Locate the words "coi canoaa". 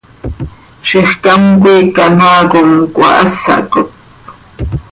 1.61-2.43